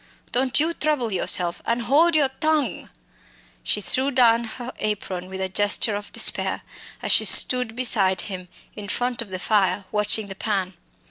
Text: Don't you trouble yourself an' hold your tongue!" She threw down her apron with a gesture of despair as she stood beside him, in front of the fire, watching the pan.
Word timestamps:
Don't 0.31 0.59
you 0.59 0.73
trouble 0.73 1.11
yourself 1.13 1.61
an' 1.63 1.81
hold 1.81 2.15
your 2.15 2.29
tongue!" 2.39 2.89
She 3.61 3.81
threw 3.81 4.09
down 4.09 4.45
her 4.45 4.73
apron 4.79 5.29
with 5.29 5.39
a 5.39 5.47
gesture 5.47 5.95
of 5.95 6.11
despair 6.11 6.63
as 7.03 7.11
she 7.11 7.23
stood 7.23 7.75
beside 7.75 8.21
him, 8.21 8.47
in 8.75 8.87
front 8.87 9.21
of 9.21 9.29
the 9.29 9.37
fire, 9.37 9.85
watching 9.91 10.25
the 10.25 10.33
pan. 10.33 10.73